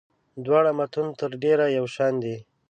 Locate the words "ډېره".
1.43-1.65